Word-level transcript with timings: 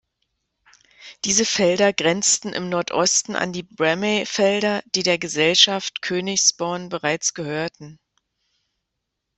Diese 1.25 1.45
Felder 1.45 1.93
grenzten 1.93 2.53
im 2.53 2.69
Nordosten 2.69 3.35
an 3.35 3.53
die 3.53 3.61
Bramey-Felder, 3.61 4.81
die 4.95 5.03
der 5.03 5.19
Gesellschaft 5.19 6.01
Königsborn 6.01 6.89
bereits 6.89 7.35
gehörten. 7.35 7.99